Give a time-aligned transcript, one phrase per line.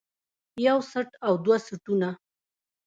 [0.65, 2.09] يو څټ او دوه څټونه